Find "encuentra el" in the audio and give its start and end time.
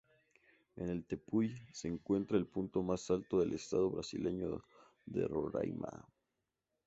1.87-2.47